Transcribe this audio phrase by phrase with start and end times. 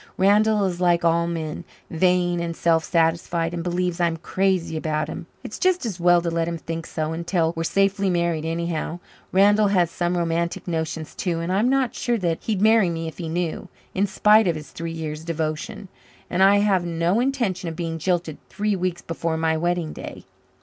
[0.17, 5.27] Randall is like all men vain and self satisfied and believes I'm crazy about him.
[5.43, 8.97] It's just as well to let him think so, until we're safely married anyhow.
[9.31, 13.19] Randall has some romantic notions too, and I'm not sure that he'd marry me if
[13.19, 15.87] he knew, in spite of his three years' devotion.
[16.31, 20.25] And I have no intention of being jilted three weeks before my wedding day."